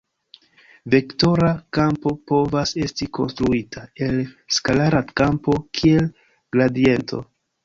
[0.93, 4.19] Vektora kampo povas esti konstruita el
[4.57, 6.11] skalara kampo kiel
[6.59, 7.23] gradiento.